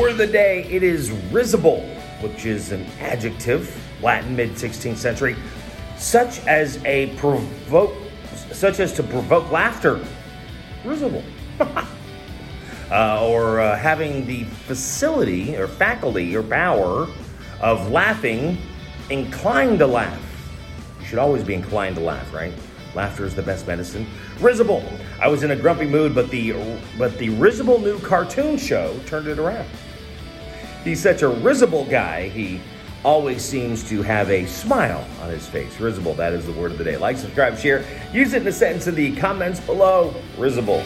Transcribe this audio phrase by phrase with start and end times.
[0.00, 1.82] Word of the day, it is risible,
[2.22, 5.36] which is an adjective, Latin mid 16th century,
[5.98, 7.94] such as a provoke
[8.50, 10.02] such as to provoke laughter.
[10.86, 11.22] Risible.
[12.90, 17.06] uh, or uh, having the facility or faculty or power
[17.60, 18.56] of laughing,
[19.10, 20.22] inclined to laugh.
[21.00, 22.54] You should always be inclined to laugh, right?
[22.94, 24.06] Laughter is the best medicine.
[24.40, 24.82] Risible.
[25.20, 26.54] I was in a grumpy mood, but the
[26.96, 29.68] but the risible new cartoon show turned it around.
[30.84, 32.28] He's such a risible guy.
[32.28, 32.60] He
[33.04, 35.78] always seems to have a smile on his face.
[35.80, 36.96] Risible, that is the word of the day.
[36.96, 37.84] Like, subscribe, share.
[38.12, 40.14] Use it in a sentence in the comments below.
[40.38, 40.84] Risible.